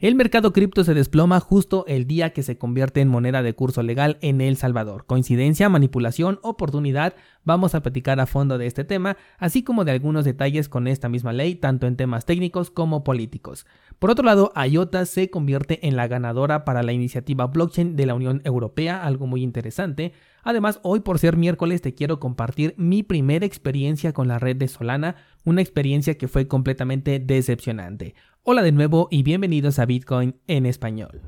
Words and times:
El 0.00 0.14
mercado 0.14 0.54
cripto 0.54 0.82
se 0.82 0.94
desploma 0.94 1.40
justo 1.40 1.84
el 1.86 2.06
día 2.06 2.32
que 2.32 2.42
se 2.42 2.56
convierte 2.56 3.02
en 3.02 3.08
moneda 3.08 3.42
de 3.42 3.52
curso 3.52 3.82
legal 3.82 4.16
en 4.22 4.40
El 4.40 4.56
Salvador. 4.56 5.04
¿Coincidencia, 5.04 5.68
manipulación, 5.68 6.38
oportunidad? 6.40 7.12
Vamos 7.44 7.74
a 7.74 7.82
platicar 7.82 8.18
a 8.18 8.24
fondo 8.24 8.56
de 8.56 8.66
este 8.66 8.84
tema, 8.84 9.18
así 9.36 9.62
como 9.62 9.84
de 9.84 9.92
algunos 9.92 10.24
detalles 10.24 10.70
con 10.70 10.86
esta 10.86 11.10
misma 11.10 11.34
ley, 11.34 11.54
tanto 11.54 11.86
en 11.86 11.96
temas 11.96 12.24
técnicos 12.24 12.70
como 12.70 13.04
políticos. 13.04 13.66
Por 13.98 14.10
otro 14.10 14.24
lado, 14.24 14.54
IOTA 14.56 15.04
se 15.04 15.28
convierte 15.28 15.86
en 15.86 15.96
la 15.96 16.08
ganadora 16.08 16.64
para 16.64 16.82
la 16.82 16.94
iniciativa 16.94 17.46
blockchain 17.46 17.94
de 17.94 18.06
la 18.06 18.14
Unión 18.14 18.40
Europea, 18.46 19.04
algo 19.04 19.26
muy 19.26 19.42
interesante. 19.42 20.14
Además, 20.42 20.80
hoy 20.82 21.00
por 21.00 21.18
ser 21.18 21.36
miércoles 21.36 21.82
te 21.82 21.94
quiero 21.94 22.18
compartir 22.18 22.74
mi 22.78 23.02
primera 23.02 23.44
experiencia 23.44 24.14
con 24.14 24.28
la 24.28 24.38
red 24.38 24.56
de 24.56 24.68
Solana, 24.68 25.16
una 25.44 25.62
experiencia 25.62 26.16
que 26.16 26.28
fue 26.28 26.48
completamente 26.48 27.18
decepcionante. 27.18 28.14
Hola 28.42 28.62
de 28.62 28.72
nuevo 28.72 29.08
y 29.10 29.22
bienvenidos 29.22 29.78
a 29.78 29.86
Bitcoin 29.86 30.36
en 30.46 30.66
español. 30.66 31.20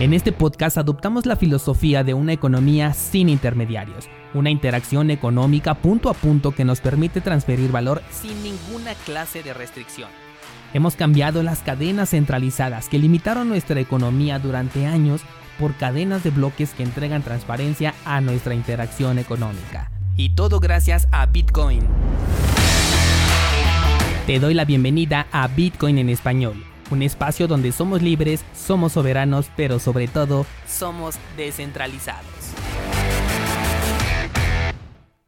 En 0.00 0.12
este 0.12 0.32
podcast 0.32 0.76
adoptamos 0.76 1.24
la 1.24 1.36
filosofía 1.36 2.02
de 2.02 2.14
una 2.14 2.32
economía 2.32 2.92
sin 2.94 3.28
intermediarios, 3.28 4.08
una 4.34 4.50
interacción 4.50 5.10
económica 5.10 5.74
punto 5.74 6.10
a 6.10 6.14
punto 6.14 6.50
que 6.50 6.64
nos 6.64 6.80
permite 6.80 7.20
transferir 7.20 7.70
valor 7.70 8.02
sin 8.10 8.42
ninguna 8.42 8.94
clase 9.06 9.44
de 9.44 9.54
restricción. 9.54 10.10
Hemos 10.74 10.96
cambiado 10.96 11.44
las 11.44 11.60
cadenas 11.60 12.10
centralizadas 12.10 12.88
que 12.88 12.98
limitaron 12.98 13.48
nuestra 13.48 13.78
economía 13.78 14.40
durante 14.40 14.84
años 14.84 15.22
por 15.60 15.76
cadenas 15.76 16.24
de 16.24 16.30
bloques 16.30 16.74
que 16.74 16.82
entregan 16.82 17.22
transparencia 17.22 17.94
a 18.04 18.20
nuestra 18.20 18.54
interacción 18.54 19.20
económica. 19.20 19.93
Y 20.16 20.30
todo 20.30 20.60
gracias 20.60 21.08
a 21.10 21.26
Bitcoin. 21.26 21.80
Te 24.26 24.38
doy 24.38 24.54
la 24.54 24.64
bienvenida 24.64 25.26
a 25.32 25.48
Bitcoin 25.48 25.98
en 25.98 26.08
español, 26.08 26.64
un 26.90 27.02
espacio 27.02 27.48
donde 27.48 27.72
somos 27.72 28.00
libres, 28.00 28.44
somos 28.54 28.92
soberanos, 28.92 29.50
pero 29.56 29.78
sobre 29.78 30.06
todo 30.06 30.46
somos 30.66 31.16
descentralizados. 31.36 32.43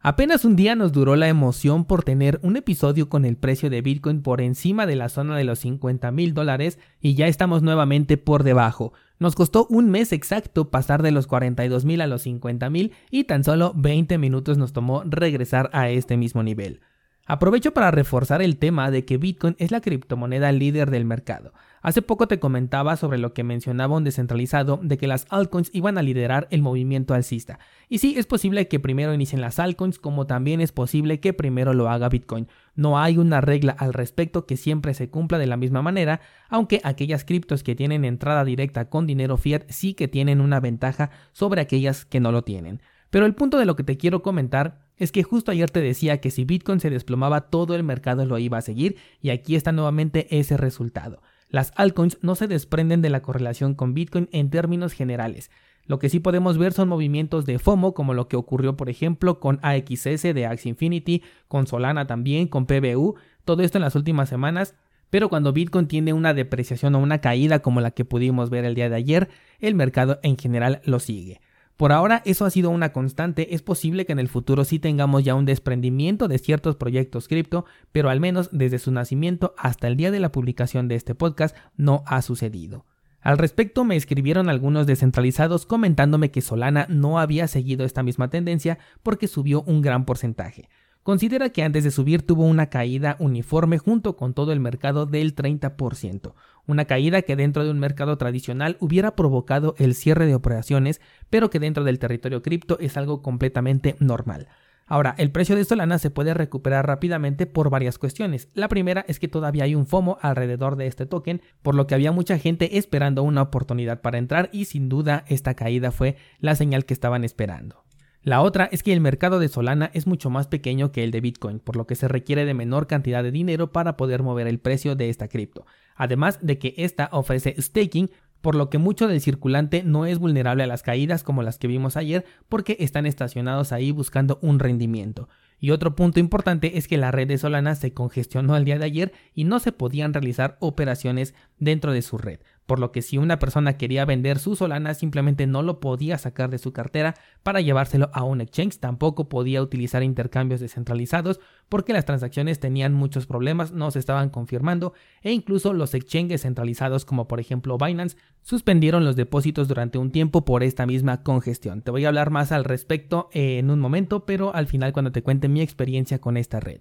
Apenas 0.08 0.44
un 0.44 0.54
día 0.54 0.76
nos 0.76 0.92
duró 0.92 1.16
la 1.16 1.26
emoción 1.26 1.84
por 1.84 2.04
tener 2.04 2.38
un 2.44 2.56
episodio 2.56 3.08
con 3.08 3.24
el 3.24 3.36
precio 3.36 3.70
de 3.70 3.82
Bitcoin 3.82 4.22
por 4.22 4.40
encima 4.40 4.86
de 4.86 4.94
la 4.94 5.08
zona 5.08 5.36
de 5.36 5.42
los 5.42 5.58
50 5.58 6.12
mil 6.12 6.32
dólares 6.32 6.78
y 7.00 7.16
ya 7.16 7.26
estamos 7.26 7.64
nuevamente 7.64 8.16
por 8.16 8.44
debajo. 8.44 8.92
Nos 9.18 9.34
costó 9.34 9.66
un 9.68 9.90
mes 9.90 10.12
exacto 10.12 10.70
pasar 10.70 11.02
de 11.02 11.10
los 11.10 11.26
42 11.26 11.84
mil 11.84 12.00
a 12.00 12.06
los 12.06 12.22
50 12.22 12.70
mil 12.70 12.92
y 13.10 13.24
tan 13.24 13.42
solo 13.42 13.72
20 13.74 14.16
minutos 14.18 14.58
nos 14.58 14.72
tomó 14.72 15.02
regresar 15.04 15.70
a 15.72 15.90
este 15.90 16.16
mismo 16.16 16.44
nivel. 16.44 16.82
Aprovecho 17.26 17.74
para 17.74 17.90
reforzar 17.90 18.42
el 18.42 18.58
tema 18.58 18.92
de 18.92 19.04
que 19.04 19.16
Bitcoin 19.16 19.56
es 19.58 19.72
la 19.72 19.80
criptomoneda 19.80 20.52
líder 20.52 20.92
del 20.92 21.04
mercado. 21.04 21.52
Hace 21.86 22.02
poco 22.02 22.26
te 22.26 22.40
comentaba 22.40 22.96
sobre 22.96 23.16
lo 23.16 23.32
que 23.32 23.44
mencionaba 23.44 23.94
un 23.94 24.02
descentralizado 24.02 24.80
de 24.82 24.98
que 24.98 25.06
las 25.06 25.24
altcoins 25.30 25.70
iban 25.72 25.98
a 25.98 26.02
liderar 26.02 26.48
el 26.50 26.60
movimiento 26.60 27.14
alcista. 27.14 27.60
Y 27.88 27.98
sí, 27.98 28.16
es 28.18 28.26
posible 28.26 28.66
que 28.66 28.80
primero 28.80 29.14
inicien 29.14 29.40
las 29.40 29.60
altcoins 29.60 30.00
como 30.00 30.26
también 30.26 30.60
es 30.60 30.72
posible 30.72 31.20
que 31.20 31.32
primero 31.32 31.74
lo 31.74 31.88
haga 31.88 32.08
Bitcoin. 32.08 32.48
No 32.74 32.98
hay 32.98 33.18
una 33.18 33.40
regla 33.40 33.70
al 33.78 33.92
respecto 33.92 34.46
que 34.46 34.56
siempre 34.56 34.94
se 34.94 35.10
cumpla 35.10 35.38
de 35.38 35.46
la 35.46 35.56
misma 35.56 35.80
manera, 35.80 36.20
aunque 36.48 36.80
aquellas 36.82 37.24
criptos 37.24 37.62
que 37.62 37.76
tienen 37.76 38.04
entrada 38.04 38.44
directa 38.44 38.90
con 38.90 39.06
dinero 39.06 39.36
fiat 39.36 39.62
sí 39.68 39.94
que 39.94 40.08
tienen 40.08 40.40
una 40.40 40.58
ventaja 40.58 41.10
sobre 41.30 41.60
aquellas 41.60 42.04
que 42.04 42.18
no 42.18 42.32
lo 42.32 42.42
tienen. 42.42 42.82
Pero 43.10 43.26
el 43.26 43.36
punto 43.36 43.58
de 43.58 43.64
lo 43.64 43.76
que 43.76 43.84
te 43.84 43.96
quiero 43.96 44.22
comentar 44.22 44.80
es 44.96 45.12
que 45.12 45.22
justo 45.22 45.52
ayer 45.52 45.70
te 45.70 45.82
decía 45.82 46.20
que 46.20 46.32
si 46.32 46.44
Bitcoin 46.44 46.80
se 46.80 46.90
desplomaba 46.90 47.42
todo 47.42 47.76
el 47.76 47.84
mercado 47.84 48.26
lo 48.26 48.38
iba 48.38 48.58
a 48.58 48.62
seguir 48.62 48.96
y 49.22 49.30
aquí 49.30 49.54
está 49.54 49.70
nuevamente 49.70 50.26
ese 50.36 50.56
resultado. 50.56 51.22
Las 51.48 51.72
altcoins 51.76 52.18
no 52.22 52.34
se 52.34 52.48
desprenden 52.48 53.02
de 53.02 53.10
la 53.10 53.22
correlación 53.22 53.74
con 53.74 53.94
Bitcoin 53.94 54.28
en 54.32 54.50
términos 54.50 54.92
generales. 54.92 55.50
Lo 55.86 55.98
que 56.00 56.08
sí 56.08 56.18
podemos 56.18 56.58
ver 56.58 56.72
son 56.72 56.88
movimientos 56.88 57.46
de 57.46 57.58
FOMO, 57.58 57.94
como 57.94 58.12
lo 58.12 58.26
que 58.26 58.36
ocurrió, 58.36 58.76
por 58.76 58.90
ejemplo, 58.90 59.38
con 59.38 59.60
AXS 59.62 60.22
de 60.22 60.46
Axie 60.46 60.70
Infinity, 60.70 61.22
con 61.46 61.66
Solana 61.66 62.06
también, 62.08 62.48
con 62.48 62.66
PBU, 62.66 63.14
todo 63.44 63.62
esto 63.62 63.78
en 63.78 63.82
las 63.82 63.94
últimas 63.94 64.28
semanas. 64.28 64.74
Pero 65.10 65.28
cuando 65.28 65.52
Bitcoin 65.52 65.86
tiene 65.86 66.12
una 66.12 66.34
depreciación 66.34 66.96
o 66.96 66.98
una 66.98 67.20
caída 67.20 67.60
como 67.60 67.80
la 67.80 67.92
que 67.92 68.04
pudimos 68.04 68.50
ver 68.50 68.64
el 68.64 68.74
día 68.74 68.88
de 68.88 68.96
ayer, 68.96 69.28
el 69.60 69.76
mercado 69.76 70.18
en 70.24 70.36
general 70.36 70.80
lo 70.84 70.98
sigue. 70.98 71.40
Por 71.76 71.92
ahora 71.92 72.22
eso 72.24 72.46
ha 72.46 72.50
sido 72.50 72.70
una 72.70 72.92
constante, 72.92 73.54
es 73.54 73.60
posible 73.60 74.06
que 74.06 74.12
en 74.12 74.18
el 74.18 74.28
futuro 74.28 74.64
sí 74.64 74.78
tengamos 74.78 75.24
ya 75.24 75.34
un 75.34 75.44
desprendimiento 75.44 76.26
de 76.26 76.38
ciertos 76.38 76.76
proyectos 76.76 77.28
cripto, 77.28 77.66
pero 77.92 78.08
al 78.08 78.18
menos 78.18 78.48
desde 78.50 78.78
su 78.78 78.90
nacimiento 78.92 79.54
hasta 79.58 79.86
el 79.86 79.96
día 79.96 80.10
de 80.10 80.20
la 80.20 80.32
publicación 80.32 80.88
de 80.88 80.94
este 80.94 81.14
podcast 81.14 81.54
no 81.76 82.02
ha 82.06 82.22
sucedido. 82.22 82.86
Al 83.20 83.36
respecto 83.36 83.84
me 83.84 83.96
escribieron 83.96 84.48
algunos 84.48 84.86
descentralizados 84.86 85.66
comentándome 85.66 86.30
que 86.30 86.40
Solana 86.40 86.86
no 86.88 87.18
había 87.18 87.46
seguido 87.46 87.84
esta 87.84 88.02
misma 88.02 88.30
tendencia 88.30 88.78
porque 89.02 89.26
subió 89.26 89.62
un 89.62 89.82
gran 89.82 90.06
porcentaje. 90.06 90.70
Considera 91.06 91.50
que 91.50 91.62
antes 91.62 91.84
de 91.84 91.92
subir 91.92 92.26
tuvo 92.26 92.42
una 92.46 92.66
caída 92.66 93.14
uniforme 93.20 93.78
junto 93.78 94.16
con 94.16 94.34
todo 94.34 94.50
el 94.50 94.58
mercado 94.58 95.06
del 95.06 95.36
30%, 95.36 96.32
una 96.66 96.84
caída 96.86 97.22
que 97.22 97.36
dentro 97.36 97.62
de 97.62 97.70
un 97.70 97.78
mercado 97.78 98.18
tradicional 98.18 98.76
hubiera 98.80 99.14
provocado 99.14 99.76
el 99.78 99.94
cierre 99.94 100.26
de 100.26 100.34
operaciones, 100.34 101.00
pero 101.30 101.48
que 101.48 101.60
dentro 101.60 101.84
del 101.84 102.00
territorio 102.00 102.42
cripto 102.42 102.76
es 102.80 102.96
algo 102.96 103.22
completamente 103.22 103.94
normal. 104.00 104.48
Ahora, 104.84 105.14
el 105.16 105.30
precio 105.30 105.54
de 105.54 105.64
Solana 105.64 106.00
se 106.00 106.10
puede 106.10 106.34
recuperar 106.34 106.88
rápidamente 106.88 107.46
por 107.46 107.70
varias 107.70 107.98
cuestiones. 107.98 108.48
La 108.54 108.66
primera 108.66 109.04
es 109.06 109.20
que 109.20 109.28
todavía 109.28 109.62
hay 109.62 109.76
un 109.76 109.86
FOMO 109.86 110.18
alrededor 110.22 110.74
de 110.74 110.88
este 110.88 111.06
token, 111.06 111.40
por 111.62 111.76
lo 111.76 111.86
que 111.86 111.94
había 111.94 112.10
mucha 112.10 112.36
gente 112.36 112.78
esperando 112.78 113.22
una 113.22 113.42
oportunidad 113.42 114.00
para 114.00 114.18
entrar 114.18 114.50
y 114.52 114.64
sin 114.64 114.88
duda 114.88 115.24
esta 115.28 115.54
caída 115.54 115.92
fue 115.92 116.16
la 116.40 116.56
señal 116.56 116.84
que 116.84 116.94
estaban 116.94 117.22
esperando. 117.22 117.85
La 118.26 118.42
otra 118.42 118.68
es 118.72 118.82
que 118.82 118.92
el 118.92 119.00
mercado 119.00 119.38
de 119.38 119.46
Solana 119.46 119.92
es 119.94 120.08
mucho 120.08 120.30
más 120.30 120.48
pequeño 120.48 120.90
que 120.90 121.04
el 121.04 121.12
de 121.12 121.20
Bitcoin, 121.20 121.60
por 121.60 121.76
lo 121.76 121.86
que 121.86 121.94
se 121.94 122.08
requiere 122.08 122.44
de 122.44 122.54
menor 122.54 122.88
cantidad 122.88 123.22
de 123.22 123.30
dinero 123.30 123.70
para 123.70 123.96
poder 123.96 124.24
mover 124.24 124.48
el 124.48 124.58
precio 124.58 124.96
de 124.96 125.10
esta 125.10 125.28
cripto. 125.28 125.64
Además 125.94 126.40
de 126.42 126.58
que 126.58 126.74
esta 126.76 127.08
ofrece 127.12 127.54
staking, 127.56 128.10
por 128.40 128.56
lo 128.56 128.68
que 128.68 128.78
mucho 128.78 129.06
del 129.06 129.20
circulante 129.20 129.84
no 129.84 130.06
es 130.06 130.18
vulnerable 130.18 130.64
a 130.64 130.66
las 130.66 130.82
caídas 130.82 131.22
como 131.22 131.44
las 131.44 131.58
que 131.58 131.68
vimos 131.68 131.96
ayer 131.96 132.24
porque 132.48 132.76
están 132.80 133.06
estacionados 133.06 133.70
ahí 133.70 133.92
buscando 133.92 134.40
un 134.42 134.58
rendimiento. 134.58 135.28
Y 135.60 135.70
otro 135.70 135.94
punto 135.94 136.18
importante 136.18 136.78
es 136.78 136.88
que 136.88 136.98
la 136.98 137.12
red 137.12 137.28
de 137.28 137.38
Solana 137.38 137.76
se 137.76 137.94
congestionó 137.94 138.56
el 138.56 138.64
día 138.64 138.80
de 138.80 138.86
ayer 138.86 139.12
y 139.34 139.44
no 139.44 139.60
se 139.60 139.70
podían 139.70 140.12
realizar 140.12 140.56
operaciones 140.58 141.32
dentro 141.60 141.92
de 141.92 142.02
su 142.02 142.18
red, 142.18 142.40
por 142.66 142.78
lo 142.78 142.92
que 142.92 143.02
si 143.02 143.16
una 143.16 143.38
persona 143.38 143.76
quería 143.76 144.04
vender 144.04 144.38
su 144.38 144.56
Solana 144.56 144.94
simplemente 144.94 145.46
no 145.46 145.62
lo 145.62 145.80
podía 145.80 146.18
sacar 146.18 146.50
de 146.50 146.58
su 146.58 146.72
cartera 146.72 147.14
para 147.42 147.60
llevárselo 147.60 148.10
a 148.12 148.24
un 148.24 148.40
exchange, 148.40 148.78
tampoco 148.78 149.28
podía 149.28 149.62
utilizar 149.62 150.02
intercambios 150.02 150.60
descentralizados 150.60 151.40
porque 151.68 151.92
las 151.92 152.04
transacciones 152.04 152.60
tenían 152.60 152.92
muchos 152.92 153.26
problemas, 153.26 153.72
no 153.72 153.90
se 153.90 153.98
estaban 153.98 154.30
confirmando 154.30 154.92
e 155.22 155.32
incluso 155.32 155.72
los 155.72 155.94
exchanges 155.94 156.42
centralizados 156.42 157.04
como 157.04 157.28
por 157.28 157.40
ejemplo 157.40 157.78
Binance 157.78 158.16
suspendieron 158.42 159.04
los 159.04 159.16
depósitos 159.16 159.68
durante 159.68 159.98
un 159.98 160.10
tiempo 160.10 160.44
por 160.44 160.62
esta 160.62 160.86
misma 160.86 161.22
congestión. 161.22 161.82
Te 161.82 161.90
voy 161.90 162.04
a 162.04 162.08
hablar 162.08 162.30
más 162.30 162.52
al 162.52 162.64
respecto 162.64 163.28
en 163.32 163.70
un 163.70 163.80
momento, 163.80 164.26
pero 164.26 164.54
al 164.54 164.66
final 164.66 164.92
cuando 164.92 165.12
te 165.12 165.22
cuente 165.22 165.48
mi 165.48 165.60
experiencia 165.60 166.20
con 166.20 166.36
esta 166.36 166.60
red. 166.60 166.80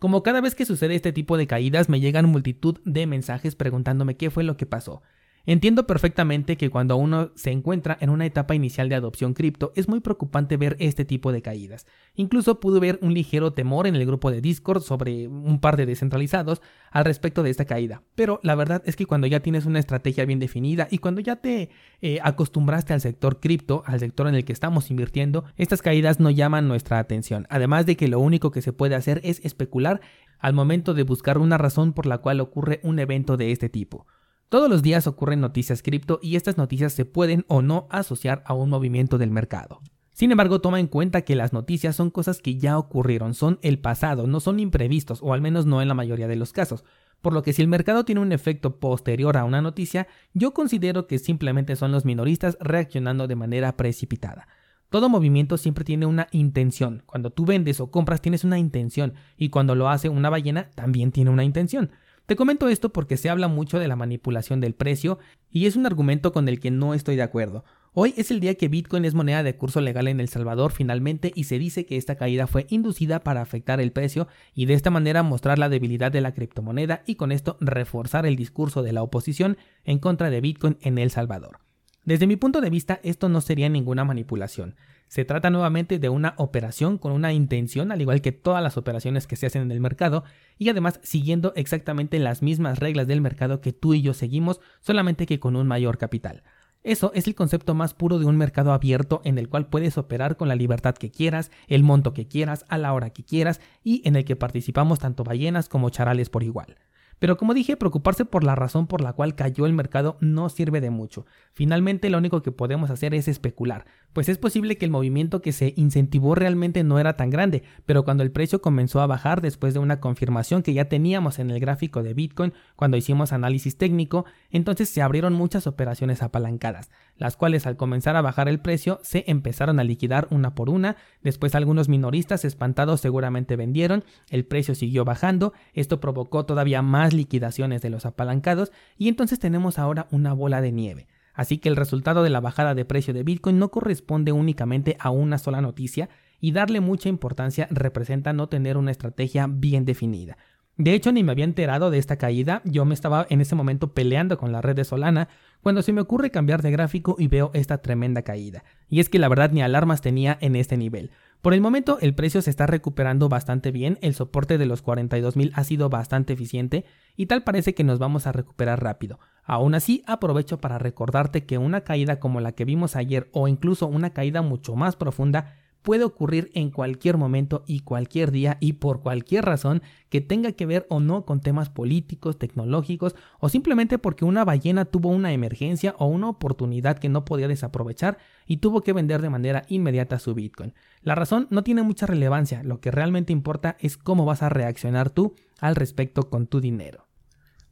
Como 0.00 0.22
cada 0.22 0.40
vez 0.40 0.54
que 0.54 0.64
sucede 0.64 0.94
este 0.94 1.12
tipo 1.12 1.36
de 1.36 1.46
caídas 1.46 1.90
me 1.90 2.00
llegan 2.00 2.24
multitud 2.24 2.78
de 2.86 3.06
mensajes 3.06 3.54
preguntándome 3.54 4.16
qué 4.16 4.30
fue 4.30 4.44
lo 4.44 4.56
que 4.56 4.64
pasó. 4.64 5.02
Entiendo 5.50 5.84
perfectamente 5.84 6.56
que 6.56 6.70
cuando 6.70 6.96
uno 6.96 7.32
se 7.34 7.50
encuentra 7.50 7.98
en 8.00 8.10
una 8.10 8.24
etapa 8.24 8.54
inicial 8.54 8.88
de 8.88 8.94
adopción 8.94 9.34
cripto 9.34 9.72
es 9.74 9.88
muy 9.88 9.98
preocupante 9.98 10.56
ver 10.56 10.76
este 10.78 11.04
tipo 11.04 11.32
de 11.32 11.42
caídas. 11.42 11.88
Incluso 12.14 12.60
pude 12.60 12.78
ver 12.78 13.00
un 13.02 13.14
ligero 13.14 13.52
temor 13.52 13.88
en 13.88 13.96
el 13.96 14.06
grupo 14.06 14.30
de 14.30 14.40
Discord 14.40 14.82
sobre 14.82 15.26
un 15.26 15.58
par 15.60 15.76
de 15.76 15.86
descentralizados 15.86 16.62
al 16.92 17.04
respecto 17.04 17.42
de 17.42 17.50
esta 17.50 17.64
caída. 17.64 18.04
Pero 18.14 18.38
la 18.44 18.54
verdad 18.54 18.80
es 18.86 18.94
que 18.94 19.06
cuando 19.06 19.26
ya 19.26 19.40
tienes 19.40 19.66
una 19.66 19.80
estrategia 19.80 20.24
bien 20.24 20.38
definida 20.38 20.86
y 20.88 20.98
cuando 20.98 21.20
ya 21.20 21.34
te 21.34 21.70
eh, 22.00 22.20
acostumbraste 22.22 22.92
al 22.92 23.00
sector 23.00 23.40
cripto, 23.40 23.82
al 23.86 23.98
sector 23.98 24.28
en 24.28 24.36
el 24.36 24.44
que 24.44 24.52
estamos 24.52 24.88
invirtiendo, 24.88 25.46
estas 25.56 25.82
caídas 25.82 26.20
no 26.20 26.30
llaman 26.30 26.68
nuestra 26.68 27.00
atención. 27.00 27.48
Además 27.50 27.86
de 27.86 27.96
que 27.96 28.06
lo 28.06 28.20
único 28.20 28.52
que 28.52 28.62
se 28.62 28.72
puede 28.72 28.94
hacer 28.94 29.20
es 29.24 29.44
especular 29.44 30.00
al 30.38 30.52
momento 30.52 30.94
de 30.94 31.02
buscar 31.02 31.38
una 31.38 31.58
razón 31.58 31.92
por 31.92 32.06
la 32.06 32.18
cual 32.18 32.38
ocurre 32.38 32.78
un 32.84 33.00
evento 33.00 33.36
de 33.36 33.50
este 33.50 33.68
tipo. 33.68 34.06
Todos 34.50 34.68
los 34.68 34.82
días 34.82 35.06
ocurren 35.06 35.40
noticias 35.40 35.80
cripto 35.80 36.18
y 36.20 36.34
estas 36.34 36.56
noticias 36.56 36.92
se 36.92 37.04
pueden 37.04 37.44
o 37.46 37.62
no 37.62 37.86
asociar 37.88 38.42
a 38.44 38.52
un 38.52 38.68
movimiento 38.68 39.16
del 39.16 39.30
mercado. 39.30 39.80
Sin 40.12 40.32
embargo, 40.32 40.60
toma 40.60 40.80
en 40.80 40.88
cuenta 40.88 41.22
que 41.22 41.36
las 41.36 41.52
noticias 41.52 41.94
son 41.94 42.10
cosas 42.10 42.40
que 42.40 42.58
ya 42.58 42.76
ocurrieron, 42.76 43.34
son 43.34 43.60
el 43.62 43.78
pasado, 43.78 44.26
no 44.26 44.40
son 44.40 44.58
imprevistos, 44.58 45.20
o 45.22 45.34
al 45.34 45.40
menos 45.40 45.66
no 45.66 45.80
en 45.80 45.86
la 45.86 45.94
mayoría 45.94 46.26
de 46.26 46.34
los 46.34 46.52
casos. 46.52 46.84
Por 47.22 47.32
lo 47.32 47.44
que 47.44 47.52
si 47.52 47.62
el 47.62 47.68
mercado 47.68 48.04
tiene 48.04 48.22
un 48.22 48.32
efecto 48.32 48.80
posterior 48.80 49.36
a 49.36 49.44
una 49.44 49.62
noticia, 49.62 50.08
yo 50.34 50.52
considero 50.52 51.06
que 51.06 51.20
simplemente 51.20 51.76
son 51.76 51.92
los 51.92 52.04
minoristas 52.04 52.58
reaccionando 52.60 53.28
de 53.28 53.36
manera 53.36 53.76
precipitada. 53.76 54.48
Todo 54.88 55.08
movimiento 55.08 55.58
siempre 55.58 55.84
tiene 55.84 56.06
una 56.06 56.26
intención. 56.32 57.04
Cuando 57.06 57.30
tú 57.30 57.44
vendes 57.46 57.78
o 57.78 57.92
compras 57.92 58.20
tienes 58.20 58.42
una 58.42 58.58
intención 58.58 59.14
y 59.36 59.50
cuando 59.50 59.76
lo 59.76 59.88
hace 59.88 60.08
una 60.08 60.28
ballena 60.28 60.70
también 60.74 61.12
tiene 61.12 61.30
una 61.30 61.44
intención. 61.44 61.92
Te 62.30 62.36
comento 62.36 62.68
esto 62.68 62.92
porque 62.92 63.16
se 63.16 63.28
habla 63.28 63.48
mucho 63.48 63.80
de 63.80 63.88
la 63.88 63.96
manipulación 63.96 64.60
del 64.60 64.76
precio 64.76 65.18
y 65.50 65.66
es 65.66 65.74
un 65.74 65.84
argumento 65.84 66.32
con 66.32 66.48
el 66.48 66.60
que 66.60 66.70
no 66.70 66.94
estoy 66.94 67.16
de 67.16 67.24
acuerdo. 67.24 67.64
Hoy 67.92 68.14
es 68.16 68.30
el 68.30 68.38
día 68.38 68.54
que 68.54 68.68
Bitcoin 68.68 69.04
es 69.04 69.14
moneda 69.14 69.42
de 69.42 69.56
curso 69.56 69.80
legal 69.80 70.06
en 70.06 70.20
El 70.20 70.28
Salvador 70.28 70.70
finalmente 70.70 71.32
y 71.34 71.42
se 71.42 71.58
dice 71.58 71.86
que 71.86 71.96
esta 71.96 72.14
caída 72.14 72.46
fue 72.46 72.66
inducida 72.68 73.24
para 73.24 73.42
afectar 73.42 73.80
el 73.80 73.90
precio 73.90 74.28
y 74.54 74.66
de 74.66 74.74
esta 74.74 74.90
manera 74.90 75.24
mostrar 75.24 75.58
la 75.58 75.68
debilidad 75.68 76.12
de 76.12 76.20
la 76.20 76.32
criptomoneda 76.32 77.02
y 77.04 77.16
con 77.16 77.32
esto 77.32 77.56
reforzar 77.60 78.26
el 78.26 78.36
discurso 78.36 78.84
de 78.84 78.92
la 78.92 79.02
oposición 79.02 79.56
en 79.82 79.98
contra 79.98 80.30
de 80.30 80.40
Bitcoin 80.40 80.78
en 80.82 80.98
El 80.98 81.10
Salvador. 81.10 81.58
Desde 82.04 82.28
mi 82.28 82.36
punto 82.36 82.60
de 82.60 82.70
vista, 82.70 83.00
esto 83.02 83.28
no 83.28 83.40
sería 83.40 83.68
ninguna 83.68 84.04
manipulación. 84.04 84.76
Se 85.10 85.24
trata 85.24 85.50
nuevamente 85.50 85.98
de 85.98 86.08
una 86.08 86.34
operación 86.36 86.96
con 86.96 87.10
una 87.10 87.32
intención, 87.32 87.90
al 87.90 88.00
igual 88.00 88.20
que 88.20 88.30
todas 88.30 88.62
las 88.62 88.76
operaciones 88.76 89.26
que 89.26 89.34
se 89.34 89.46
hacen 89.46 89.62
en 89.62 89.72
el 89.72 89.80
mercado, 89.80 90.22
y 90.56 90.68
además 90.68 91.00
siguiendo 91.02 91.52
exactamente 91.56 92.20
las 92.20 92.42
mismas 92.42 92.78
reglas 92.78 93.08
del 93.08 93.20
mercado 93.20 93.60
que 93.60 93.72
tú 93.72 93.92
y 93.92 94.02
yo 94.02 94.14
seguimos, 94.14 94.60
solamente 94.78 95.26
que 95.26 95.40
con 95.40 95.56
un 95.56 95.66
mayor 95.66 95.98
capital. 95.98 96.44
Eso 96.84 97.10
es 97.12 97.26
el 97.26 97.34
concepto 97.34 97.74
más 97.74 97.92
puro 97.92 98.20
de 98.20 98.26
un 98.26 98.36
mercado 98.36 98.72
abierto 98.72 99.20
en 99.24 99.36
el 99.38 99.48
cual 99.48 99.66
puedes 99.66 99.98
operar 99.98 100.36
con 100.36 100.46
la 100.46 100.54
libertad 100.54 100.94
que 100.94 101.10
quieras, 101.10 101.50
el 101.66 101.82
monto 101.82 102.14
que 102.14 102.28
quieras, 102.28 102.64
a 102.68 102.78
la 102.78 102.92
hora 102.92 103.10
que 103.10 103.24
quieras 103.24 103.60
y 103.82 104.06
en 104.06 104.14
el 104.14 104.24
que 104.24 104.36
participamos 104.36 105.00
tanto 105.00 105.24
ballenas 105.24 105.68
como 105.68 105.90
charales 105.90 106.30
por 106.30 106.44
igual. 106.44 106.76
Pero 107.20 107.36
como 107.36 107.54
dije, 107.54 107.76
preocuparse 107.76 108.24
por 108.24 108.42
la 108.42 108.56
razón 108.56 108.88
por 108.88 109.02
la 109.02 109.12
cual 109.12 109.36
cayó 109.36 109.66
el 109.66 109.74
mercado 109.74 110.16
no 110.20 110.48
sirve 110.48 110.80
de 110.80 110.90
mucho. 110.90 111.26
Finalmente 111.52 112.10
lo 112.10 112.18
único 112.18 112.42
que 112.42 112.50
podemos 112.50 112.90
hacer 112.90 113.14
es 113.14 113.28
especular, 113.28 113.84
pues 114.12 114.28
es 114.28 114.38
posible 114.38 114.76
que 114.76 114.86
el 114.86 114.90
movimiento 114.90 115.42
que 115.42 115.52
se 115.52 115.74
incentivó 115.76 116.34
realmente 116.34 116.82
no 116.82 116.98
era 116.98 117.16
tan 117.16 117.30
grande, 117.30 117.62
pero 117.86 118.04
cuando 118.04 118.22
el 118.22 118.32
precio 118.32 118.60
comenzó 118.60 119.00
a 119.00 119.06
bajar 119.06 119.42
después 119.42 119.74
de 119.74 119.80
una 119.80 120.00
confirmación 120.00 120.62
que 120.62 120.72
ya 120.72 120.86
teníamos 120.86 121.38
en 121.38 121.50
el 121.50 121.60
gráfico 121.60 122.02
de 122.02 122.14
Bitcoin 122.14 122.54
cuando 122.74 122.96
hicimos 122.96 123.32
análisis 123.32 123.76
técnico, 123.76 124.24
entonces 124.50 124.88
se 124.88 125.02
abrieron 125.02 125.34
muchas 125.34 125.66
operaciones 125.66 126.22
apalancadas, 126.22 126.90
las 127.20 127.36
cuales 127.36 127.66
al 127.66 127.76
comenzar 127.76 128.16
a 128.16 128.22
bajar 128.22 128.48
el 128.48 128.60
precio 128.60 128.98
se 129.02 129.24
empezaron 129.28 129.78
a 129.78 129.84
liquidar 129.84 130.26
una 130.30 130.54
por 130.54 130.70
una, 130.70 130.96
después 131.22 131.54
algunos 131.54 131.88
minoristas 131.88 132.46
espantados 132.46 133.02
seguramente 133.02 133.56
vendieron, 133.56 134.04
el 134.30 134.46
precio 134.46 134.74
siguió 134.74 135.04
bajando, 135.04 135.52
esto 135.74 136.00
provocó 136.00 136.46
todavía 136.46 136.80
más 136.80 137.12
liquidaciones 137.12 137.82
de 137.82 137.90
los 137.90 138.06
apalancados. 138.06 138.72
Y 138.96 139.08
entonces 139.08 139.38
tenemos 139.38 139.78
ahora 139.78 140.08
una 140.10 140.32
bola 140.32 140.62
de 140.62 140.72
nieve. 140.72 141.06
Así 141.34 141.58
que 141.58 141.68
el 141.68 141.76
resultado 141.76 142.22
de 142.22 142.30
la 142.30 142.40
bajada 142.40 142.74
de 142.74 142.86
precio 142.86 143.12
de 143.12 143.22
Bitcoin 143.22 143.58
no 143.58 143.70
corresponde 143.70 144.32
únicamente 144.32 144.96
a 144.98 145.10
una 145.10 145.36
sola 145.38 145.60
noticia. 145.60 146.08
Y 146.40 146.52
darle 146.52 146.80
mucha 146.80 147.10
importancia 147.10 147.68
representa 147.70 148.32
no 148.32 148.48
tener 148.48 148.78
una 148.78 148.90
estrategia 148.90 149.46
bien 149.46 149.84
definida. 149.84 150.38
De 150.80 150.94
hecho, 150.94 151.12
ni 151.12 151.22
me 151.22 151.32
había 151.32 151.44
enterado 151.44 151.90
de 151.90 151.98
esta 151.98 152.16
caída, 152.16 152.62
yo 152.64 152.86
me 152.86 152.94
estaba 152.94 153.26
en 153.28 153.42
ese 153.42 153.54
momento 153.54 153.92
peleando 153.92 154.38
con 154.38 154.50
la 154.50 154.62
red 154.62 154.74
de 154.74 154.84
Solana 154.84 155.28
cuando 155.60 155.82
se 155.82 155.92
me 155.92 156.00
ocurre 156.00 156.30
cambiar 156.30 156.62
de 156.62 156.70
gráfico 156.70 157.16
y 157.18 157.28
veo 157.28 157.50
esta 157.52 157.82
tremenda 157.82 158.22
caída. 158.22 158.64
Y 158.88 159.00
es 159.00 159.10
que 159.10 159.18
la 159.18 159.28
verdad 159.28 159.50
ni 159.50 159.60
alarmas 159.60 160.00
tenía 160.00 160.38
en 160.40 160.56
este 160.56 160.78
nivel. 160.78 161.10
Por 161.42 161.52
el 161.52 161.60
momento 161.60 161.98
el 162.00 162.14
precio 162.14 162.40
se 162.40 162.48
está 162.48 162.66
recuperando 162.66 163.28
bastante 163.28 163.72
bien, 163.72 163.98
el 164.00 164.14
soporte 164.14 164.56
de 164.56 164.64
los 164.64 164.82
42.000 164.82 165.52
ha 165.54 165.64
sido 165.64 165.90
bastante 165.90 166.32
eficiente 166.32 166.86
y 167.14 167.26
tal 167.26 167.44
parece 167.44 167.74
que 167.74 167.84
nos 167.84 167.98
vamos 167.98 168.26
a 168.26 168.32
recuperar 168.32 168.82
rápido. 168.82 169.18
Aún 169.44 169.74
así 169.74 170.02
aprovecho 170.06 170.62
para 170.62 170.78
recordarte 170.78 171.44
que 171.44 171.58
una 171.58 171.82
caída 171.82 172.20
como 172.20 172.40
la 172.40 172.52
que 172.52 172.64
vimos 172.64 172.96
ayer 172.96 173.28
o 173.32 173.48
incluso 173.48 173.86
una 173.86 174.14
caída 174.14 174.40
mucho 174.40 174.76
más 174.76 174.96
profunda 174.96 175.56
puede 175.82 176.04
ocurrir 176.04 176.50
en 176.54 176.70
cualquier 176.70 177.16
momento 177.16 177.62
y 177.66 177.80
cualquier 177.80 178.30
día 178.30 178.56
y 178.60 178.74
por 178.74 179.00
cualquier 179.00 179.44
razón 179.44 179.82
que 180.08 180.20
tenga 180.20 180.52
que 180.52 180.66
ver 180.66 180.86
o 180.88 181.00
no 181.00 181.24
con 181.24 181.40
temas 181.40 181.68
políticos, 181.70 182.38
tecnológicos 182.38 183.16
o 183.38 183.48
simplemente 183.48 183.98
porque 183.98 184.24
una 184.24 184.44
ballena 184.44 184.84
tuvo 184.84 185.08
una 185.10 185.32
emergencia 185.32 185.94
o 185.98 186.06
una 186.06 186.28
oportunidad 186.28 186.98
que 186.98 187.08
no 187.08 187.24
podía 187.24 187.48
desaprovechar 187.48 188.18
y 188.46 188.58
tuvo 188.58 188.82
que 188.82 188.92
vender 188.92 189.22
de 189.22 189.30
manera 189.30 189.64
inmediata 189.68 190.18
su 190.18 190.34
Bitcoin. 190.34 190.74
La 191.02 191.14
razón 191.14 191.46
no 191.50 191.62
tiene 191.62 191.82
mucha 191.82 192.06
relevancia, 192.06 192.62
lo 192.62 192.80
que 192.80 192.90
realmente 192.90 193.32
importa 193.32 193.76
es 193.80 193.96
cómo 193.96 194.24
vas 194.24 194.42
a 194.42 194.48
reaccionar 194.48 195.10
tú 195.10 195.34
al 195.60 195.76
respecto 195.76 196.28
con 196.28 196.46
tu 196.46 196.60
dinero. 196.60 197.06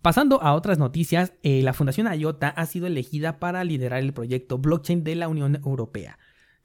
Pasando 0.03 0.41
a 0.43 0.55
otras 0.55 0.79
noticias, 0.79 1.33
eh, 1.43 1.61
la 1.63 1.73
Fundación 1.73 2.07
IOTA 2.13 2.49
ha 2.49 2.67
sido 2.67 2.87
elegida 2.87 3.41
para 3.41 3.65
liderar 3.65 3.99
el 3.99 4.13
proyecto 4.13 4.57
blockchain 4.57 5.03
de 5.03 5.17
la 5.17 5.29
Unión 5.29 5.61
Europea. 5.65 6.19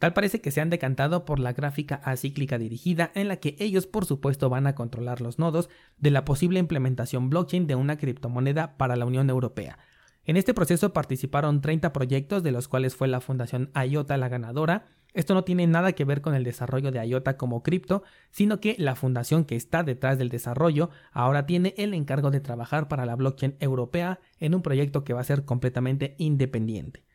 Tal 0.04 0.12
parece 0.12 0.42
que 0.42 0.52
se 0.52 0.60
han 0.60 0.70
decantado 0.70 1.24
por 1.24 1.40
la 1.40 1.54
gráfica 1.54 2.02
acíclica 2.04 2.58
dirigida 2.58 3.14
en 3.16 3.30
la 3.30 3.38
que 3.38 3.56
ellos 3.60 3.88
por 3.88 4.04
supuesto 4.04 4.50
van 4.50 4.68
a 4.68 4.76
controlar 4.76 5.22
los 5.22 5.40
nodos 5.40 5.70
de 5.98 6.12
la 6.12 6.26
posible 6.26 6.60
implementación 6.60 7.30
blockchain 7.30 7.68
de 7.68 7.76
una 7.76 7.96
criptomoneda 7.96 8.76
para 8.76 8.98
la 8.98 9.06
Unión 9.06 9.30
Europea. 9.30 9.80
En 10.26 10.36
este 10.36 10.54
proceso 10.54 10.92
participaron 10.92 11.62
30 11.62 11.94
proyectos 11.94 12.44
de 12.44 12.52
los 12.52 12.68
cuales 12.68 12.98
fue 12.98 13.08
la 13.08 13.22
Fundación 13.22 13.72
IOTA 13.74 14.18
la 14.18 14.28
ganadora. 14.28 14.88
Esto 15.14 15.36
no 15.36 15.46
tiene 15.46 15.68
nada 15.68 15.94
que 15.94 16.04
ver 16.04 16.20
con 16.20 16.36
el 16.36 16.44
desarrollo 16.44 16.92
de 16.92 17.08
IOTA 17.08 17.38
como 17.38 17.64
cripto, 17.64 18.04
sino 18.30 18.60
que 18.60 18.76
la 18.78 18.96
fundación 18.96 19.46
que 19.46 19.56
está 19.56 19.84
detrás 19.84 20.18
del 20.18 20.28
desarrollo 20.28 20.90
ahora 21.14 21.46
tiene 21.46 21.76
el 21.78 21.94
encargo 21.94 22.30
de 22.30 22.42
trabajar 22.42 22.90
para 22.90 23.06
la 23.06 23.16
blockchain 23.16 23.56
europea 23.62 24.20
en 24.42 24.54
un 24.54 24.64
proyecto 24.64 25.06
que 25.06 25.14
va 25.14 25.22
a 25.22 25.24
ser 25.24 25.46
completamente 25.46 26.16
independiente. 26.18 27.06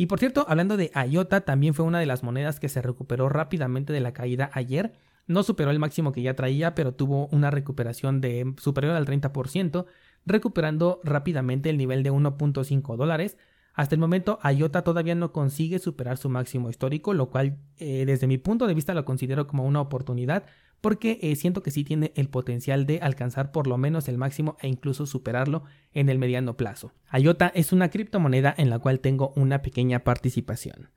Y 0.00 0.06
por 0.06 0.18
cierto, 0.18 0.46
hablando 0.48 0.78
de 0.78 0.90
IOTA, 1.10 1.42
también 1.42 1.74
fue 1.74 1.84
una 1.84 2.00
de 2.00 2.06
las 2.06 2.22
monedas 2.22 2.58
que 2.58 2.70
se 2.70 2.80
recuperó 2.80 3.28
rápidamente 3.28 3.92
de 3.92 4.00
la 4.00 4.14
caída 4.14 4.50
ayer. 4.54 4.94
No 5.26 5.42
superó 5.42 5.70
el 5.70 5.78
máximo 5.78 6.10
que 6.10 6.22
ya 6.22 6.34
traía, 6.34 6.74
pero 6.74 6.94
tuvo 6.94 7.26
una 7.26 7.50
recuperación 7.50 8.22
de 8.22 8.54
superior 8.56 8.96
al 8.96 9.04
30%, 9.04 9.84
recuperando 10.24 11.02
rápidamente 11.04 11.68
el 11.68 11.76
nivel 11.76 12.02
de 12.02 12.12
1.5 12.12 12.96
dólares. 12.96 13.36
Hasta 13.74 13.94
el 13.94 14.00
momento, 14.00 14.38
IOTA 14.42 14.82
todavía 14.82 15.14
no 15.14 15.32
consigue 15.32 15.78
superar 15.78 16.18
su 16.18 16.28
máximo 16.28 16.70
histórico, 16.70 17.14
lo 17.14 17.30
cual 17.30 17.58
eh, 17.78 18.04
desde 18.04 18.26
mi 18.26 18.38
punto 18.38 18.66
de 18.66 18.74
vista 18.74 18.94
lo 18.94 19.04
considero 19.04 19.46
como 19.46 19.64
una 19.64 19.80
oportunidad, 19.80 20.44
porque 20.80 21.18
eh, 21.22 21.36
siento 21.36 21.62
que 21.62 21.70
sí 21.70 21.84
tiene 21.84 22.12
el 22.16 22.28
potencial 22.28 22.86
de 22.86 23.00
alcanzar 23.00 23.52
por 23.52 23.66
lo 23.66 23.76
menos 23.78 24.08
el 24.08 24.18
máximo 24.18 24.56
e 24.60 24.68
incluso 24.68 25.06
superarlo 25.06 25.64
en 25.92 26.08
el 26.08 26.18
mediano 26.18 26.56
plazo. 26.56 26.92
IOTA 27.12 27.52
es 27.54 27.72
una 27.72 27.90
criptomoneda 27.90 28.54
en 28.56 28.70
la 28.70 28.78
cual 28.78 29.00
tengo 29.00 29.32
una 29.36 29.62
pequeña 29.62 30.00
participación. 30.00 30.90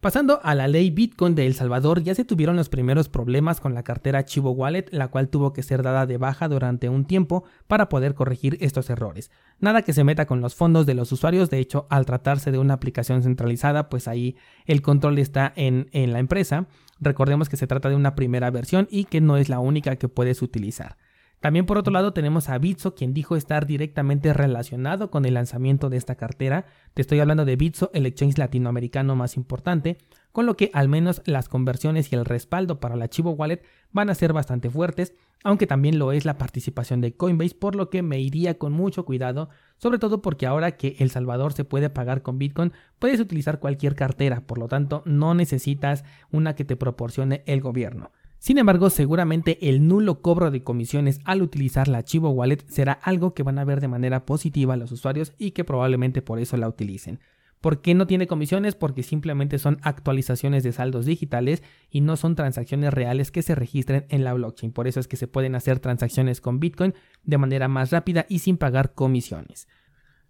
Pasando 0.00 0.38
a 0.44 0.54
la 0.54 0.68
ley 0.68 0.90
Bitcoin 0.90 1.34
de 1.34 1.44
El 1.44 1.54
Salvador, 1.54 2.04
ya 2.04 2.14
se 2.14 2.24
tuvieron 2.24 2.54
los 2.54 2.68
primeros 2.68 3.08
problemas 3.08 3.60
con 3.60 3.74
la 3.74 3.82
cartera 3.82 4.24
Chivo 4.24 4.52
Wallet, 4.52 4.84
la 4.92 5.08
cual 5.08 5.28
tuvo 5.28 5.52
que 5.52 5.64
ser 5.64 5.82
dada 5.82 6.06
de 6.06 6.18
baja 6.18 6.46
durante 6.46 6.88
un 6.88 7.04
tiempo 7.04 7.42
para 7.66 7.88
poder 7.88 8.14
corregir 8.14 8.58
estos 8.60 8.90
errores. 8.90 9.32
Nada 9.58 9.82
que 9.82 9.92
se 9.92 10.04
meta 10.04 10.24
con 10.26 10.40
los 10.40 10.54
fondos 10.54 10.86
de 10.86 10.94
los 10.94 11.10
usuarios, 11.10 11.50
de 11.50 11.58
hecho, 11.58 11.88
al 11.90 12.06
tratarse 12.06 12.52
de 12.52 12.58
una 12.58 12.74
aplicación 12.74 13.24
centralizada, 13.24 13.88
pues 13.88 14.06
ahí 14.06 14.36
el 14.66 14.82
control 14.82 15.18
está 15.18 15.52
en, 15.56 15.88
en 15.90 16.12
la 16.12 16.20
empresa. 16.20 16.68
Recordemos 17.00 17.48
que 17.48 17.56
se 17.56 17.66
trata 17.66 17.88
de 17.88 17.96
una 17.96 18.14
primera 18.14 18.52
versión 18.52 18.86
y 18.92 19.02
que 19.02 19.20
no 19.20 19.36
es 19.36 19.48
la 19.48 19.58
única 19.58 19.96
que 19.96 20.08
puedes 20.08 20.42
utilizar. 20.42 20.96
También 21.40 21.66
por 21.66 21.78
otro 21.78 21.92
lado 21.92 22.12
tenemos 22.12 22.48
a 22.48 22.58
Bitso, 22.58 22.96
quien 22.96 23.14
dijo 23.14 23.36
estar 23.36 23.64
directamente 23.64 24.32
relacionado 24.32 25.10
con 25.10 25.24
el 25.24 25.34
lanzamiento 25.34 25.88
de 25.88 25.96
esta 25.96 26.16
cartera. 26.16 26.66
Te 26.94 27.02
estoy 27.02 27.20
hablando 27.20 27.44
de 27.44 27.54
Bitso, 27.54 27.90
el 27.94 28.06
exchange 28.06 28.38
latinoamericano 28.38 29.14
más 29.14 29.36
importante, 29.36 29.98
con 30.32 30.46
lo 30.46 30.56
que 30.56 30.70
al 30.74 30.88
menos 30.88 31.22
las 31.26 31.48
conversiones 31.48 32.12
y 32.12 32.16
el 32.16 32.24
respaldo 32.24 32.80
para 32.80 32.96
la 32.96 33.08
Chivo 33.08 33.30
Wallet 33.30 33.62
van 33.92 34.10
a 34.10 34.16
ser 34.16 34.32
bastante 34.32 34.68
fuertes, 34.68 35.14
aunque 35.44 35.68
también 35.68 36.00
lo 36.00 36.10
es 36.10 36.24
la 36.24 36.38
participación 36.38 37.00
de 37.00 37.14
Coinbase, 37.14 37.54
por 37.54 37.76
lo 37.76 37.88
que 37.88 38.02
me 38.02 38.20
iría 38.20 38.58
con 38.58 38.72
mucho 38.72 39.04
cuidado, 39.04 39.48
sobre 39.76 40.00
todo 40.00 40.20
porque 40.22 40.46
ahora 40.46 40.76
que 40.76 40.96
El 40.98 41.10
Salvador 41.10 41.52
se 41.52 41.64
puede 41.64 41.88
pagar 41.88 42.22
con 42.22 42.38
Bitcoin, 42.38 42.72
puedes 42.98 43.20
utilizar 43.20 43.60
cualquier 43.60 43.94
cartera, 43.94 44.40
por 44.40 44.58
lo 44.58 44.66
tanto 44.66 45.02
no 45.06 45.34
necesitas 45.34 46.04
una 46.32 46.56
que 46.56 46.64
te 46.64 46.74
proporcione 46.74 47.44
el 47.46 47.60
gobierno. 47.60 48.10
Sin 48.38 48.58
embargo, 48.58 48.88
seguramente 48.88 49.68
el 49.68 49.88
nulo 49.88 50.22
cobro 50.22 50.50
de 50.50 50.62
comisiones 50.62 51.20
al 51.24 51.42
utilizar 51.42 51.88
la 51.88 52.04
Chivo 52.04 52.30
Wallet 52.30 52.64
será 52.68 52.92
algo 52.92 53.34
que 53.34 53.42
van 53.42 53.58
a 53.58 53.64
ver 53.64 53.80
de 53.80 53.88
manera 53.88 54.24
positiva 54.24 54.76
los 54.76 54.92
usuarios 54.92 55.32
y 55.38 55.50
que 55.50 55.64
probablemente 55.64 56.22
por 56.22 56.38
eso 56.38 56.56
la 56.56 56.68
utilicen. 56.68 57.18
¿Por 57.60 57.80
qué 57.80 57.94
no 57.94 58.06
tiene 58.06 58.28
comisiones? 58.28 58.76
Porque 58.76 59.02
simplemente 59.02 59.58
son 59.58 59.78
actualizaciones 59.82 60.62
de 60.62 60.72
saldos 60.72 61.06
digitales 61.06 61.64
y 61.90 62.00
no 62.00 62.16
son 62.16 62.36
transacciones 62.36 62.94
reales 62.94 63.32
que 63.32 63.42
se 63.42 63.56
registren 63.56 64.06
en 64.10 64.22
la 64.22 64.32
blockchain. 64.34 64.72
Por 64.72 64.86
eso 64.86 65.00
es 65.00 65.08
que 65.08 65.16
se 65.16 65.26
pueden 65.26 65.56
hacer 65.56 65.80
transacciones 65.80 66.40
con 66.40 66.60
Bitcoin 66.60 66.94
de 67.24 67.38
manera 67.38 67.66
más 67.66 67.90
rápida 67.90 68.26
y 68.28 68.38
sin 68.38 68.56
pagar 68.56 68.94
comisiones. 68.94 69.66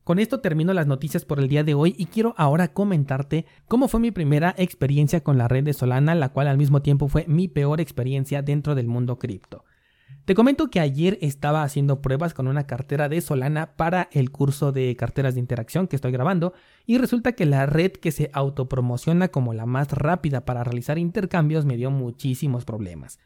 Con 0.08 0.18
esto 0.18 0.40
termino 0.40 0.72
las 0.72 0.86
noticias 0.86 1.26
por 1.26 1.38
el 1.38 1.48
día 1.48 1.64
de 1.64 1.74
hoy 1.74 1.94
y 1.98 2.06
quiero 2.06 2.32
ahora 2.38 2.68
comentarte 2.68 3.44
cómo 3.66 3.88
fue 3.88 4.00
mi 4.00 4.10
primera 4.10 4.54
experiencia 4.56 5.22
con 5.22 5.36
la 5.36 5.48
red 5.48 5.64
de 5.64 5.74
Solana, 5.74 6.14
la 6.14 6.30
cual 6.30 6.48
al 6.48 6.56
mismo 6.56 6.80
tiempo 6.80 7.08
fue 7.08 7.26
mi 7.28 7.46
peor 7.46 7.78
experiencia 7.78 8.40
dentro 8.40 8.74
del 8.74 8.86
mundo 8.86 9.18
cripto. 9.18 9.66
Te 10.24 10.34
comento 10.34 10.70
que 10.70 10.80
ayer 10.80 11.18
estaba 11.20 11.62
haciendo 11.62 12.00
pruebas 12.00 12.32
con 12.32 12.48
una 12.48 12.66
cartera 12.66 13.10
de 13.10 13.20
Solana 13.20 13.76
para 13.76 14.08
el 14.10 14.30
curso 14.30 14.72
de 14.72 14.96
carteras 14.96 15.34
de 15.34 15.40
interacción 15.40 15.86
que 15.86 15.96
estoy 15.96 16.12
grabando 16.12 16.54
y 16.86 16.96
resulta 16.96 17.32
que 17.32 17.44
la 17.44 17.66
red 17.66 17.92
que 17.92 18.10
se 18.10 18.30
autopromociona 18.32 19.28
como 19.28 19.52
la 19.52 19.66
más 19.66 19.92
rápida 19.92 20.46
para 20.46 20.64
realizar 20.64 20.96
intercambios 20.96 21.66
me 21.66 21.76
dio 21.76 21.90
muchísimos 21.90 22.64
problemas. 22.64 23.18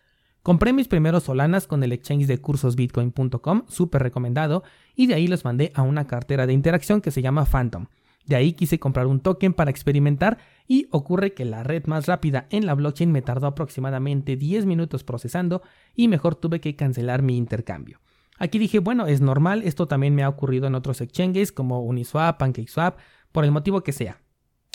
Compré 0.43 0.73
mis 0.73 0.89
primeros 0.89 1.23
Solanas 1.23 1.69
con 1.69 1.85
el 1.85 1.93
exchange 1.93 2.27
de 2.27 2.39
cursosbitcoin.com, 2.39 3.63
súper 3.69 4.03
recomendado, 4.03 4.65
y 4.97 5.07
de 5.07 5.15
ahí 5.15 5.29
los 5.29 5.45
mandé 5.45 5.71
a 5.77 5.83
una 5.83 6.09
cartera 6.09 6.49
de 6.49 6.53
interacción 6.53 7.01
que 7.01 7.13
se 7.13 7.23
llama 7.23 7.45
Phantom. 7.45 7.87
De 8.27 8.35
ahí 8.35 8.53
quise 8.53 8.81
comprar 8.81 9.07
un 9.07 9.21
token 9.21 9.53
para 9.53 9.71
experimentar 9.71 10.39
y 10.67 10.89
ocurre 10.91 11.33
que 11.33 11.45
la 11.45 11.63
red 11.63 11.87
más 11.87 12.07
rápida 12.07 12.47
en 12.51 12.67
la 12.67 12.75
blockchain 12.75 13.13
me 13.13 13.23
tardó 13.23 13.47
aproximadamente 13.47 14.37
10 14.37 14.67
minutos 14.67 15.05
procesando 15.05 15.63
y 15.95 16.09
mejor 16.09 16.35
tuve 16.35 16.61
que 16.61 16.75
cancelar 16.75 17.23
mi 17.23 17.37
intercambio. 17.37 18.01
Aquí 18.37 18.59
dije, 18.59 18.81
bueno, 18.81 19.07
es 19.07 19.21
normal, 19.21 19.63
esto 19.63 19.87
también 19.87 20.17
me 20.17 20.25
ha 20.25 20.29
ocurrido 20.29 20.67
en 20.67 20.75
otros 20.75 21.01
exchanges 21.01 21.53
como 21.53 21.83
Uniswap, 21.83 22.39
PancakeSwap, 22.39 22.99
por 23.31 23.45
el 23.45 23.53
motivo 23.53 23.83
que 23.83 23.93
sea. 23.93 24.21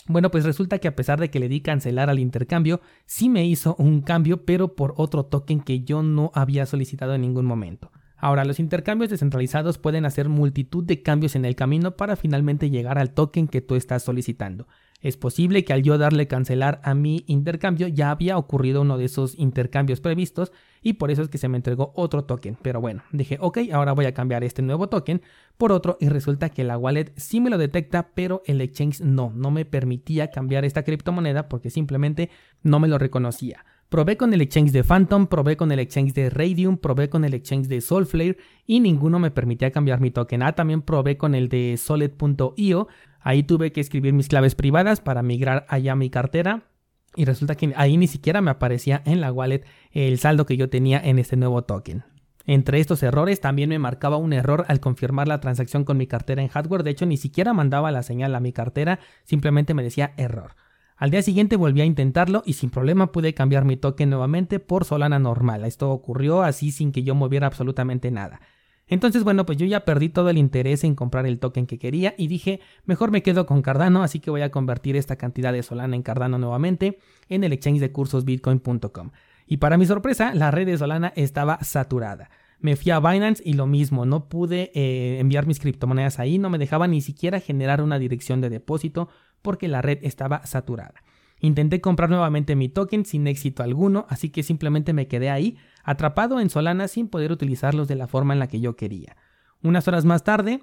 Bueno, 0.08 0.30
pues 0.30 0.44
resulta 0.44 0.78
que 0.78 0.88
a 0.88 0.96
pesar 0.96 1.20
de 1.20 1.30
que 1.30 1.38
le 1.38 1.48
di 1.48 1.60
cancelar 1.60 2.08
al 2.08 2.18
intercambio, 2.18 2.80
sí 3.04 3.28
me 3.28 3.44
hizo 3.44 3.76
un 3.78 4.00
cambio, 4.00 4.44
pero 4.46 4.74
por 4.74 4.94
otro 4.96 5.26
token 5.26 5.60
que 5.60 5.80
yo 5.84 6.02
no 6.02 6.32
había 6.34 6.64
solicitado 6.64 7.14
en 7.14 7.20
ningún 7.20 7.44
momento. 7.44 7.92
Ahora, 8.16 8.44
los 8.44 8.58
intercambios 8.58 9.10
descentralizados 9.10 9.78
pueden 9.78 10.04
hacer 10.04 10.28
multitud 10.28 10.82
de 10.82 11.02
cambios 11.02 11.36
en 11.36 11.44
el 11.44 11.54
camino 11.54 11.96
para 11.96 12.16
finalmente 12.16 12.70
llegar 12.70 12.98
al 12.98 13.12
token 13.12 13.46
que 13.46 13.60
tú 13.60 13.76
estás 13.76 14.02
solicitando. 14.02 14.66
Es 15.00 15.16
posible 15.16 15.64
que 15.64 15.72
al 15.72 15.84
yo 15.84 15.96
darle 15.96 16.26
cancelar 16.26 16.80
a 16.82 16.92
mi 16.94 17.22
intercambio 17.28 17.86
ya 17.86 18.10
había 18.10 18.36
ocurrido 18.36 18.80
uno 18.80 18.98
de 18.98 19.04
esos 19.04 19.38
intercambios 19.38 20.00
previstos 20.00 20.52
y 20.82 20.94
por 20.94 21.12
eso 21.12 21.22
es 21.22 21.28
que 21.28 21.38
se 21.38 21.48
me 21.48 21.56
entregó 21.56 21.92
otro 21.94 22.24
token. 22.24 22.58
Pero 22.62 22.80
bueno, 22.80 23.02
dije, 23.12 23.38
ok, 23.40 23.58
ahora 23.72 23.92
voy 23.92 24.06
a 24.06 24.14
cambiar 24.14 24.42
este 24.42 24.60
nuevo 24.60 24.88
token 24.88 25.22
por 25.56 25.70
otro 25.70 25.98
y 26.00 26.08
resulta 26.08 26.48
que 26.48 26.64
la 26.64 26.78
wallet 26.78 27.12
sí 27.16 27.40
me 27.40 27.50
lo 27.50 27.58
detecta, 27.58 28.10
pero 28.14 28.42
el 28.46 28.60
exchange 28.60 29.00
no, 29.00 29.32
no 29.34 29.52
me 29.52 29.64
permitía 29.64 30.30
cambiar 30.32 30.64
esta 30.64 30.82
criptomoneda 30.82 31.48
porque 31.48 31.70
simplemente 31.70 32.30
no 32.62 32.80
me 32.80 32.88
lo 32.88 32.98
reconocía. 32.98 33.64
Probé 33.88 34.18
con 34.18 34.34
el 34.34 34.42
exchange 34.42 34.72
de 34.72 34.84
Phantom, 34.84 35.28
probé 35.28 35.56
con 35.56 35.72
el 35.72 35.78
exchange 35.78 36.12
de 36.12 36.28
Radium, 36.28 36.76
probé 36.76 37.08
con 37.08 37.24
el 37.24 37.32
exchange 37.32 37.68
de 37.68 37.80
Soulflare 37.80 38.36
y 38.66 38.80
ninguno 38.80 39.18
me 39.18 39.30
permitía 39.30 39.70
cambiar 39.70 40.00
mi 40.00 40.10
token. 40.10 40.42
Ah, 40.42 40.52
también 40.52 40.82
probé 40.82 41.16
con 41.16 41.34
el 41.34 41.48
de 41.48 41.74
Solid.io. 41.78 42.88
Ahí 43.20 43.42
tuve 43.42 43.72
que 43.72 43.80
escribir 43.80 44.12
mis 44.12 44.28
claves 44.28 44.54
privadas 44.54 45.00
para 45.00 45.22
migrar 45.22 45.66
allá 45.68 45.94
mi 45.94 46.10
cartera. 46.10 46.64
Y 47.16 47.24
resulta 47.24 47.54
que 47.56 47.72
ahí 47.76 47.96
ni 47.96 48.06
siquiera 48.06 48.40
me 48.40 48.50
aparecía 48.50 49.02
en 49.04 49.20
la 49.20 49.32
wallet 49.32 49.64
el 49.92 50.18
saldo 50.18 50.46
que 50.46 50.56
yo 50.56 50.68
tenía 50.68 51.00
en 51.00 51.18
este 51.18 51.36
nuevo 51.36 51.62
token. 51.62 52.04
Entre 52.44 52.80
estos 52.80 53.02
errores 53.02 53.40
también 53.40 53.68
me 53.68 53.78
marcaba 53.78 54.16
un 54.16 54.32
error 54.32 54.64
al 54.68 54.80
confirmar 54.80 55.28
la 55.28 55.40
transacción 55.40 55.84
con 55.84 55.98
mi 55.98 56.06
cartera 56.06 56.40
en 56.40 56.48
hardware. 56.48 56.82
De 56.82 56.90
hecho, 56.90 57.04
ni 57.04 57.18
siquiera 57.18 57.52
mandaba 57.52 57.92
la 57.92 58.02
señal 58.02 58.34
a 58.34 58.40
mi 58.40 58.52
cartera, 58.52 59.00
simplemente 59.24 59.74
me 59.74 59.82
decía 59.82 60.14
error. 60.16 60.52
Al 60.96 61.10
día 61.10 61.22
siguiente 61.22 61.56
volví 61.56 61.82
a 61.82 61.84
intentarlo 61.84 62.42
y 62.46 62.54
sin 62.54 62.70
problema 62.70 63.12
pude 63.12 63.34
cambiar 63.34 63.64
mi 63.64 63.76
token 63.76 64.10
nuevamente 64.10 64.60
por 64.60 64.84
Solana 64.84 65.18
normal. 65.18 65.64
Esto 65.64 65.90
ocurrió 65.90 66.42
así 66.42 66.72
sin 66.72 66.90
que 66.90 67.02
yo 67.02 67.14
moviera 67.14 67.46
absolutamente 67.46 68.10
nada. 68.10 68.40
Entonces, 68.88 69.24
bueno, 69.24 69.44
pues 69.46 69.58
yo 69.58 69.66
ya 69.66 69.84
perdí 69.84 70.08
todo 70.08 70.30
el 70.30 70.38
interés 70.38 70.82
en 70.84 70.94
comprar 70.94 71.26
el 71.26 71.38
token 71.38 71.66
que 71.66 71.78
quería 71.78 72.14
y 72.16 72.26
dije, 72.26 72.60
mejor 72.84 73.10
me 73.10 73.22
quedo 73.22 73.46
con 73.46 73.62
Cardano, 73.62 74.02
así 74.02 74.18
que 74.20 74.30
voy 74.30 74.42
a 74.42 74.50
convertir 74.50 74.96
esta 74.96 75.16
cantidad 75.16 75.52
de 75.52 75.62
Solana 75.62 75.94
en 75.94 76.02
Cardano 76.02 76.38
nuevamente 76.38 76.98
en 77.28 77.44
el 77.44 77.52
exchange 77.52 77.80
de 77.80 77.92
cursos 77.92 78.24
bitcoin.com. 78.24 79.10
Y 79.46 79.58
para 79.58 79.78
mi 79.78 79.86
sorpresa, 79.86 80.34
la 80.34 80.50
red 80.50 80.66
de 80.66 80.78
Solana 80.78 81.12
estaba 81.16 81.58
saturada. 81.62 82.30
Me 82.60 82.76
fui 82.76 82.90
a 82.90 82.98
Binance 82.98 83.42
y 83.44 83.52
lo 83.52 83.66
mismo, 83.66 84.04
no 84.04 84.28
pude 84.28 84.72
eh, 84.74 85.20
enviar 85.20 85.46
mis 85.46 85.60
criptomonedas 85.60 86.18
ahí, 86.18 86.38
no 86.38 86.50
me 86.50 86.58
dejaba 86.58 86.88
ni 86.88 87.00
siquiera 87.00 87.40
generar 87.40 87.82
una 87.82 87.98
dirección 87.98 88.40
de 88.40 88.50
depósito, 88.50 89.08
porque 89.42 89.68
la 89.68 89.80
red 89.80 89.98
estaba 90.02 90.44
saturada. 90.44 90.94
Intenté 91.40 91.80
comprar 91.80 92.10
nuevamente 92.10 92.56
mi 92.56 92.68
token 92.68 93.04
sin 93.04 93.26
éxito 93.26 93.62
alguno, 93.62 94.06
así 94.08 94.30
que 94.30 94.42
simplemente 94.42 94.92
me 94.92 95.06
quedé 95.06 95.30
ahí, 95.30 95.56
atrapado 95.84 96.40
en 96.40 96.50
Solana 96.50 96.88
sin 96.88 97.08
poder 97.08 97.32
utilizarlos 97.32 97.88
de 97.88 97.96
la 97.96 98.06
forma 98.06 98.32
en 98.32 98.40
la 98.40 98.48
que 98.48 98.60
yo 98.60 98.76
quería. 98.76 99.16
Unas 99.62 99.86
horas 99.88 100.04
más 100.04 100.24
tarde, 100.24 100.62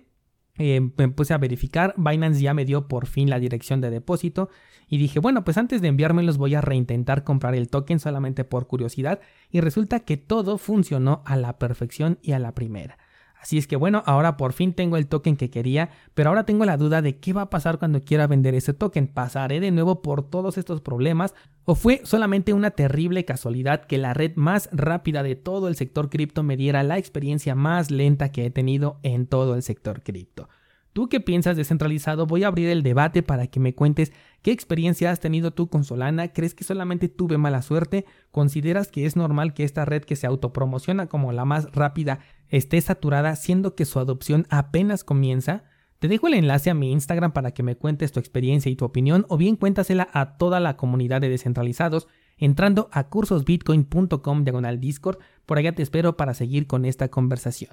eh, 0.58 0.82
me 0.98 1.10
puse 1.10 1.34
a 1.34 1.38
verificar, 1.38 1.94
Binance 1.98 2.42
ya 2.42 2.54
me 2.54 2.66
dio 2.66 2.88
por 2.88 3.08
fin 3.08 3.30
la 3.30 3.40
dirección 3.40 3.82
de 3.82 3.90
depósito 3.90 4.50
y 4.88 4.98
dije, 4.98 5.20
bueno, 5.20 5.44
pues 5.44 5.58
antes 5.58 5.82
de 5.82 5.90
enviármelos 5.90 6.38
voy 6.38 6.56
a 6.56 6.62
reintentar 6.62 7.24
comprar 7.24 7.56
el 7.56 7.70
token 7.70 8.00
solamente 8.00 8.46
por 8.46 8.68
curiosidad 8.68 9.20
y 9.50 9.60
resulta 9.60 10.02
que 10.02 10.18
todo 10.18 10.58
funcionó 10.58 11.24
a 11.26 11.36
la 11.36 11.58
perfección 11.58 12.20
y 12.22 12.32
a 12.32 12.40
la 12.40 12.54
primera. 12.54 12.98
Así 13.46 13.60
es 13.60 13.68
que 13.68 13.76
bueno, 13.76 14.02
ahora 14.08 14.38
por 14.38 14.54
fin 14.54 14.74
tengo 14.74 14.98
el 14.98 15.06
token 15.06 15.38
que 15.38 15.52
quería, 15.52 15.92
pero 16.16 16.30
ahora 16.30 16.48
tengo 16.48 16.66
la 16.66 16.78
duda 16.78 17.04
de 17.04 17.20
qué 17.20 17.32
va 17.32 17.44
a 17.44 17.50
pasar 17.52 17.78
cuando 17.78 18.02
quiera 18.02 18.26
vender 18.26 18.56
ese 18.56 18.74
token. 18.74 19.06
¿Pasaré 19.08 19.60
de 19.60 19.70
nuevo 19.70 20.02
por 20.02 20.28
todos 20.28 20.58
estos 20.58 20.82
problemas? 20.82 21.36
¿O 21.64 21.76
fue 21.76 22.02
solamente 22.06 22.54
una 22.54 22.72
terrible 22.72 23.24
casualidad 23.24 23.86
que 23.86 24.00
la 24.00 24.16
red 24.16 24.32
más 24.34 24.68
rápida 24.72 25.22
de 25.22 25.36
todo 25.36 25.68
el 25.68 25.76
sector 25.76 26.10
cripto 26.10 26.42
me 26.42 26.58
diera 26.58 26.82
la 26.82 26.98
experiencia 26.98 27.54
más 27.54 27.92
lenta 27.92 28.32
que 28.32 28.48
he 28.48 28.50
tenido 28.50 28.98
en 29.04 29.28
todo 29.28 29.54
el 29.54 29.62
sector 29.62 30.02
cripto? 30.02 30.50
¿Tú 30.96 31.10
qué 31.10 31.20
piensas 31.20 31.58
descentralizado? 31.58 32.26
Voy 32.26 32.46
a 32.46 32.48
abrir 32.48 32.70
el 32.70 32.82
debate 32.82 33.22
para 33.22 33.48
que 33.48 33.60
me 33.60 33.76
cuentes 33.76 34.14
qué 34.42 34.54
experiencia 34.54 35.12
has 35.12 35.20
tenido 35.20 35.52
tú 35.52 35.68
con 35.68 35.84
Solana. 35.84 36.30
¿Crees 36.30 36.56
que 36.56 36.64
solamente 36.64 37.10
tuve 37.10 37.38
mala 37.38 37.62
suerte? 37.64 38.06
¿Consideras 38.32 38.88
que 38.88 39.06
es 39.06 39.18
normal 39.18 39.54
que 39.54 39.66
esta 39.66 39.84
red 39.84 40.04
que 40.04 40.16
se 40.16 40.26
autopromociona 40.26 41.08
como 41.08 41.34
la 41.34 41.44
más 41.44 41.70
rápida 41.74 42.20
esté 42.48 42.80
saturada 42.80 43.36
siendo 43.36 43.76
que 43.76 43.84
su 43.84 44.00
adopción 44.00 44.48
apenas 44.50 45.04
comienza? 45.04 45.66
Te 46.00 46.08
dejo 46.08 46.28
el 46.28 46.36
enlace 46.36 46.70
a 46.70 46.74
mi 46.74 46.94
Instagram 46.94 47.34
para 47.34 47.52
que 47.52 47.62
me 47.62 47.76
cuentes 47.76 48.14
tu 48.14 48.22
experiencia 48.22 48.72
y 48.72 48.78
tu 48.78 48.86
opinión 48.86 49.26
o 49.28 49.36
bien 49.36 49.58
cuéntasela 49.58 50.08
a 50.14 50.38
toda 50.38 50.62
la 50.62 50.78
comunidad 50.78 51.20
de 51.20 51.28
descentralizados 51.28 52.08
entrando 52.38 52.88
a 52.94 53.10
cursosbitcoin.com 53.10 54.46
diagonal 54.46 54.80
Discord. 54.80 55.18
Por 55.46 55.58
allá 55.58 55.76
te 55.76 55.84
espero 55.84 56.16
para 56.16 56.34
seguir 56.34 56.68
con 56.68 56.86
esta 56.86 57.10
conversación. 57.10 57.72